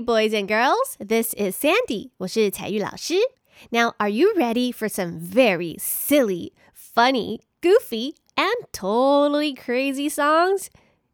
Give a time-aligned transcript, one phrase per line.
[0.00, 0.96] Boys and girls.
[0.98, 2.10] This is Sandy.
[2.18, 3.14] 我是采聿老师.
[3.70, 10.66] Now, are you ready for some very silly, funny, goofy, and totally crazy songs?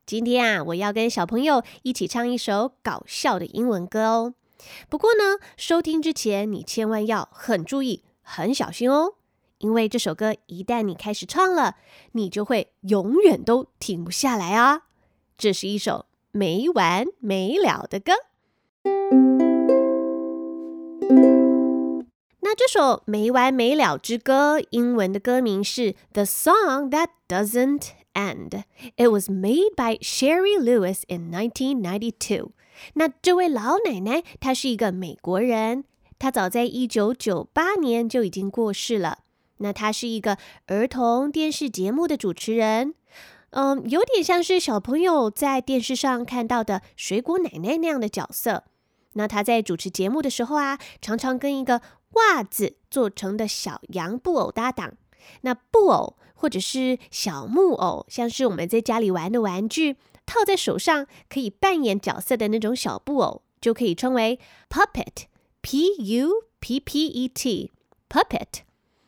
[0.05, 4.35] 今天啊，我要跟小朋友一起唱一首搞笑的英文歌哦。
[4.89, 9.15] 不过呢，收听之前你千万要很注意、很小心哦，
[9.59, 11.77] 因为这首歌一旦你开始唱了，
[12.13, 14.83] 你就会永远都停不下来啊。
[15.39, 18.13] 这是一首没完没了的歌。
[22.41, 28.51] 那这首《没完没了之歌》英文的歌名是《The Song That Doesn't End》。
[28.97, 32.51] It was made by Sherry Lewis in 1992。
[32.95, 35.85] 那这位老奶奶她是一个美国人，
[36.19, 39.21] 她早在一九九八年就已经过世了。
[39.59, 42.95] 那她是一个儿童电视节目的主持人。
[43.51, 48.65] 嗯，有点像是小朋友在电视上看到的水果奶奶那样的角色。
[49.15, 54.95] 那他在主持节目的时候啊，常常跟一个袜子做成的小羊布偶搭档。
[55.41, 66.29] 那布偶或者是小木偶，像是我们在家里玩的玩具，套在手上可以扮演角色的那种小布偶，就可以称为 puppet，p u
[66.61, 68.63] p p e t，puppet。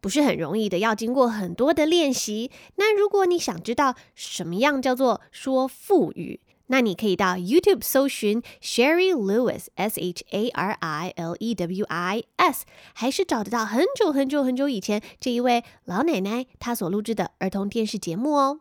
[0.00, 2.50] 不是很容易的，要经过很多的练习。
[2.76, 18.60] 那如果你想知道什么样叫做说腹语，那你可以到 YouTube 搜寻 Sherry Lewis S H A R I L E W I S，还是找得到很久很久很久以前这一位老奶奶她所录制的儿童电视节目哦。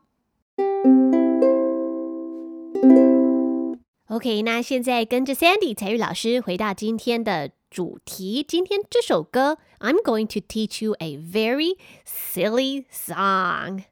[4.10, 8.45] OK，那现在跟着 Sandy 彩玉老师回到今天的主题。
[8.47, 13.85] 今天这首歌，I'm going to teach you a very silly song。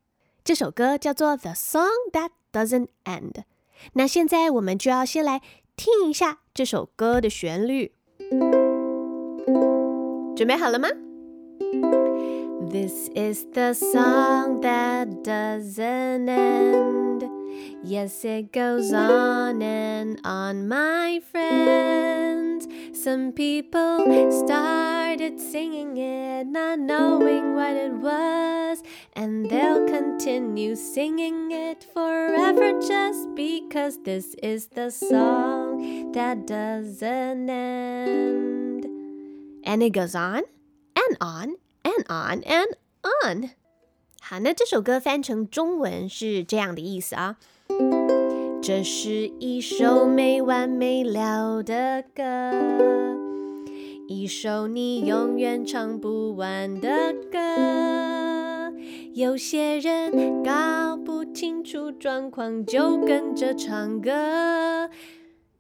[0.45, 3.33] 这首歌叫做《The Song That Doesn't End》。
[3.95, 5.41] 那现在我们就要先来
[5.77, 7.93] 听一下这首歌的旋律。
[10.37, 10.89] 准备好了吗？
[12.71, 17.04] This is the song that doesn't end.
[17.85, 22.69] Yes, it goes on and on, my friends.
[22.93, 24.05] Some people
[24.45, 28.83] started singing it, not knowing what it was,
[29.15, 38.87] and they'll continue singing it forever just because this is the song that doesn't end.
[39.65, 40.43] And it goes on
[40.95, 42.77] and on and on and
[43.25, 43.51] on.
[44.21, 47.37] 好，那这首歌翻成中文是这样的意思啊。
[48.62, 52.24] 这是一首没完没了的歌，
[54.08, 58.74] 一首你永远唱不完的歌。
[59.14, 64.90] 有些人搞不清楚状况就跟着唱歌，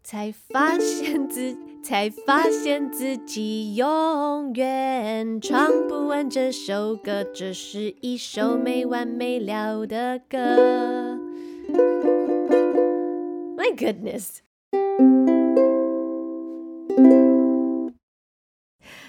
[0.03, 1.57] 才发现自。
[1.85, 11.24] 才发现自己永远唱不完这首歌，这是一首没完没了的歌。
[13.56, 14.42] My goodness.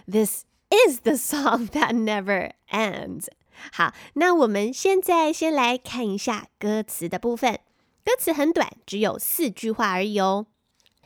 [0.08, 3.28] This is the song that never ends.
[3.72, 7.60] 好，那我们现在先来看一下歌词的部分。
[8.04, 10.48] 歌词很短，只有四句话而已哦。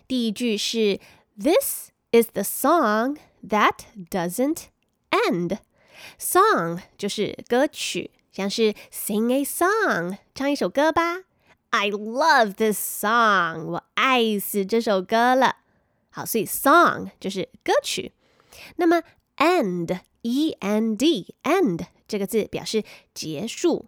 [0.08, 1.00] 第一句是
[1.38, 3.18] "This is the song
[3.48, 3.80] that
[4.10, 4.68] doesn't
[5.12, 5.58] end."
[6.20, 11.24] Song 就是歌曲，像是 sing a song，唱一首歌吧。
[11.72, 15.58] I love this song，我爱死这首歌了。
[16.10, 18.14] 好，所以 song 就是歌曲。
[18.78, 19.04] 那么
[19.38, 23.88] end e n d end 这个字表示结束。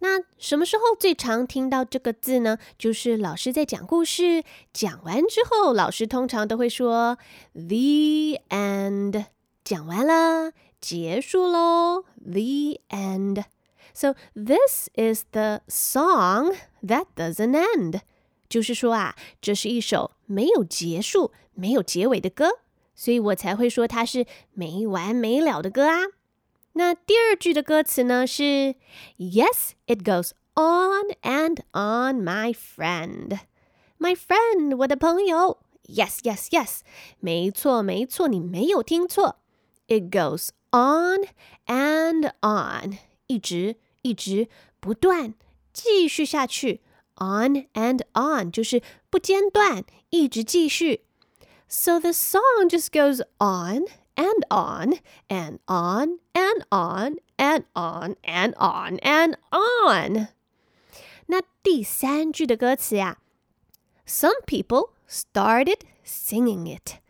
[0.00, 2.58] 那什么时候最常听到这个字呢？
[2.76, 4.42] 就是老师在讲故事，
[4.72, 7.16] 讲完之后，老师通常都会说
[7.52, 9.26] the end，
[9.62, 16.54] 讲完了，结束喽，the end。So this is the song
[16.85, 18.01] That doesn't end，
[18.47, 22.59] 就是说啊，这是一首没有结束、没有结尾的歌，
[22.93, 26.05] 所以我才会说它是没完没了的歌啊。
[26.73, 28.75] 那第二句的歌词呢是
[29.17, 33.39] Yes, it goes on and on, my friend,
[33.99, 35.59] my friend，我的朋友。
[35.85, 36.79] Yes, yes, yes，
[37.19, 39.39] 没错，没错，你没有听错。
[39.87, 41.27] It goes on
[41.67, 42.97] and on，
[43.27, 44.47] 一直一直
[44.79, 45.33] 不断
[45.72, 46.80] 继续下去。
[47.16, 48.80] On and on 就是
[49.10, 51.04] 不间断，一直继续。
[51.68, 58.98] So the song just goes on and on and on and on and on and on
[58.98, 60.28] and on。
[61.26, 63.18] 那第三句的歌词呀，
[64.06, 67.00] Some people started singing it。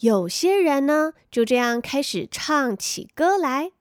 [0.00, 3.72] 有些人呢就这样开始唱起歌来，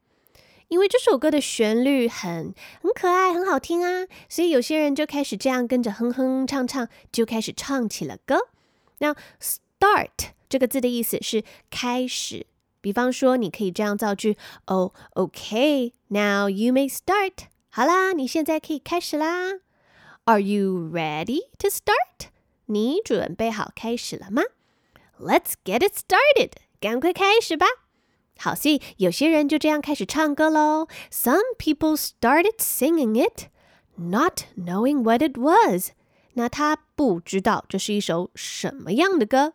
[0.70, 8.48] 因为这首歌的旋律很很可爱，很好听啊，所以有些人就开始这样跟着哼哼唱唱，就开始唱起了歌。
[8.98, 12.46] 那 start 这个字的意思是开始。
[12.80, 17.32] 比方说，你可以这样造句：Oh, okay, now you may start。
[17.68, 19.60] 好啦，你现在可以开始啦。
[20.24, 22.30] Are you ready to start？
[22.66, 24.42] 你准备好开始了吗
[25.18, 26.52] ？Let's get it started。
[26.80, 27.66] 赶快开始吧。
[28.42, 30.88] 好，所以有些人就这样开始唱歌喽。
[31.10, 33.48] Some people started singing it,
[33.96, 35.90] not knowing what it was。
[36.32, 39.52] 那他不知道这是一首什么样的歌。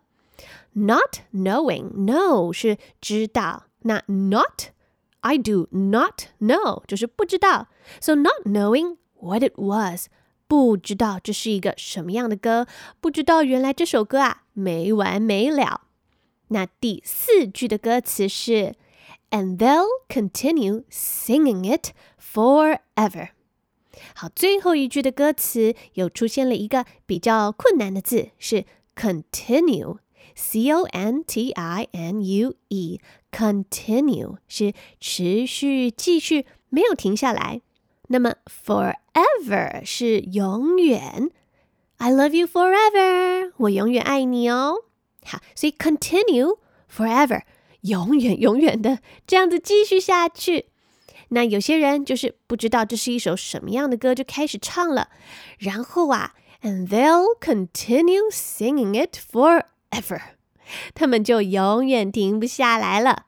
[0.74, 4.66] Not knowing, know 是知道，那 not
[5.22, 7.70] I do not know 就是不知道。
[8.00, 10.10] So not knowing what it was，
[10.48, 12.68] 不知道这是一个什么样的歌，
[13.02, 15.85] 不知道原来这首歌啊没完没了。
[16.50, 18.76] 那第四句的歌词是
[19.32, 23.30] ，And they'll continue singing it forever。
[24.14, 28.66] 好，最后一句的歌词又出现了一个比较困难的字，是
[28.96, 29.98] continue。
[30.38, 37.62] C O N T I N U E，continue 是持续、继续，没有停下来。
[38.10, 41.32] 那么 forever 是永远
[41.98, 44.84] ，I love you forever，我永远爱你哦。
[45.25, 46.59] 好，所以 continue
[46.95, 47.43] forever，
[47.83, 50.67] 永远永远的这样子继续下去。
[51.29, 55.09] 那有些人就是不知道这是一首什么样的歌，就开始唱了，
[55.59, 60.21] 然后啊，and they'll continue singing it for。ever，
[60.95, 63.27] 他们就永远停不下来了。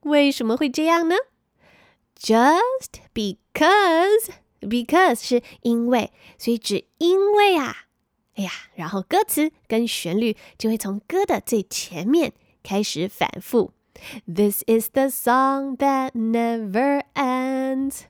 [0.00, 1.14] 为什么会这样呢？
[2.18, 7.83] Just because，because 是因为，所以只因为啊，
[8.36, 12.32] 哎呀，然后歌词跟旋律就会从歌的最前面
[12.62, 13.72] 开始反复。
[14.26, 18.02] This is the song that never ends。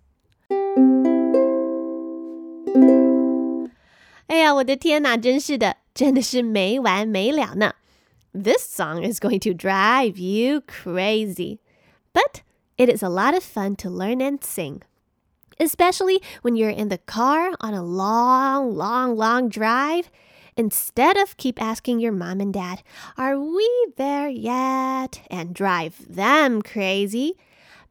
[4.29, 7.75] 哎呀，我的天哪，真是的，真的是没完没了呢。
[8.33, 11.59] This song is going to drive you crazy.
[12.12, 12.43] But
[12.77, 14.83] it is a lot of fun to learn and sing.
[15.59, 20.11] Especially when you're in the car on a long, long, long drive.
[20.57, 22.83] Instead of keep asking your mom and dad,
[23.17, 25.21] Are we there yet?
[25.31, 27.35] and drive them crazy,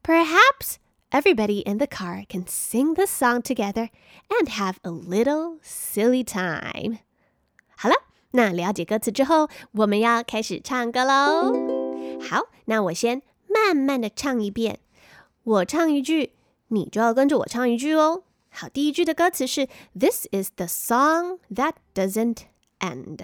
[0.03, 0.77] perhaps
[1.11, 3.89] everybody in the car can sing the song together
[4.29, 6.99] and have a little silly time.
[7.75, 7.95] 好了。
[8.31, 12.19] 那了解歌词之后，我们要开始唱歌喽。
[12.21, 14.79] 好，那我先慢慢的唱一遍，
[15.43, 16.33] 我唱一句，
[16.73, 18.23] 你就要跟着我唱一句哦。
[18.49, 19.67] 好，第一句的歌词是
[19.97, 22.43] "This is the song that doesn't
[22.79, 23.19] end."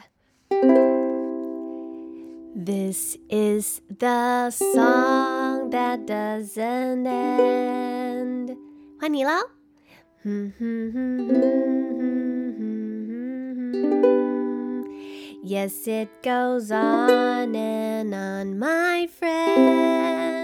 [2.55, 8.57] This is the song that doesn't end.
[8.99, 9.31] 换你喽。
[10.23, 14.15] 哼哼哼哼哼哼哼。
[15.43, 20.38] Yes, it goes on and on, my friend.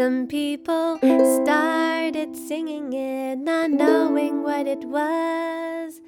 [0.00, 0.98] Some people
[1.42, 6.00] started singing it, not knowing what it was.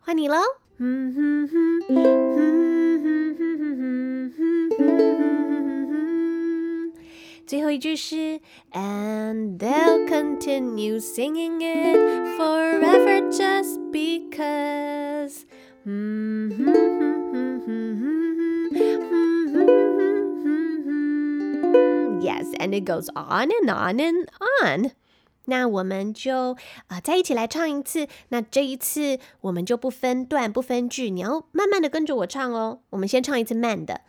[0.00, 0.38] 换你喽。
[7.46, 8.40] 最后一句是，
[8.72, 15.46] And they'll continue singing it forever just because.
[15.86, 17.19] Yes,
[22.60, 24.26] and it goes on and on and
[24.62, 24.90] on.
[25.48, 26.52] 那我们就
[26.88, 28.08] 啊、呃、再一起来唱一次。
[28.30, 32.80] 那这一次我们就不分段不分句，你要慢慢的跟着我唱哦。
[32.90, 34.00] 我们先唱一次慢的。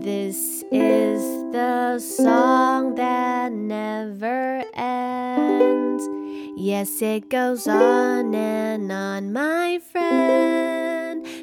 [0.00, 1.22] This is
[1.52, 6.08] the song that never ends.
[6.56, 10.87] Yes, it goes on and on, my friend.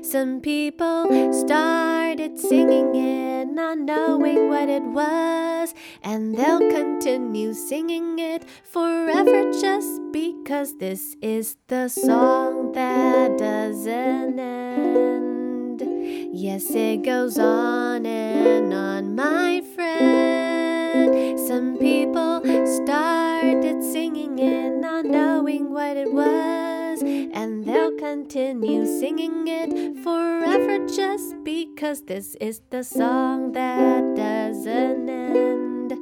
[0.07, 8.45] Some people started singing it, not knowing what it was, and they'll continue singing it
[8.63, 15.83] forever just because this is the song that doesn't end.
[16.33, 21.37] Yes, it goes on and on, my friend.
[21.37, 22.06] Some people
[28.37, 35.95] continue singing it forever just because this is the song that doesn't end.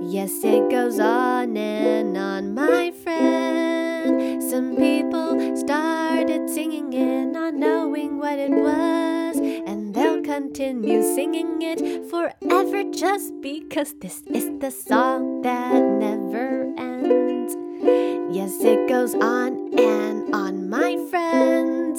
[0.00, 4.42] Yes, it goes on and on, my friend.
[4.42, 12.08] Some people started singing it, not knowing what it was, and they'll continue singing it
[12.08, 17.54] forever just because this is the song that never ends.
[18.34, 21.96] Yes, it goes on and on, my friend.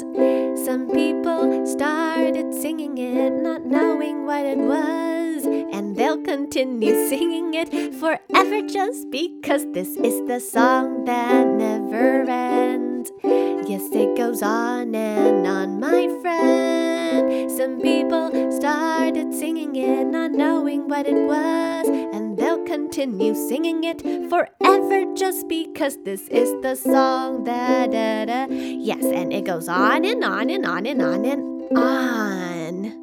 [0.66, 7.94] Some people started singing it, not knowing what it was, and they'll continue singing it
[7.96, 13.12] forever just because this is the song that never ends.
[13.24, 17.52] Yes, it goes on and on, my friend.
[17.52, 22.38] Some people started singing it, not knowing what it was, and
[22.78, 27.44] continue singing it forever just because this is the song.
[27.44, 28.46] Da, da, da.
[28.50, 32.94] Yes, and it goes on and on and on and on and on.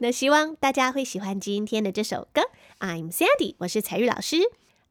[0.00, 2.42] 那希望大家会喜欢今天的这首歌。
[2.80, 4.38] I'm Sandy，我是采聿老师。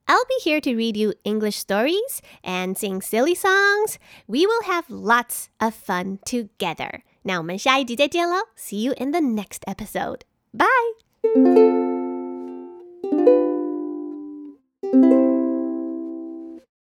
[0.05, 3.95] I'll be here to read you English stories and sing silly songs.
[4.27, 7.01] We will have lots of fun together.
[7.23, 8.47] 那我们下一集再见喽。
[8.57, 10.21] See you in the next episode.
[10.53, 10.93] Bye
[14.93, 15.32] thank you